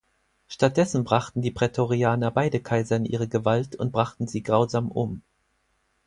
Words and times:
Stattdessen 0.47 1.03
brachten 1.03 1.43
die 1.43 1.51
Prätorianer 1.51 2.31
beide 2.31 2.59
Kaiser 2.59 2.95
in 2.95 3.05
ihre 3.05 3.27
Gewalt 3.27 3.75
und 3.75 3.91
brachten 3.91 4.25
sie 4.25 4.41
grausam 4.41 4.89
um. 4.89 5.21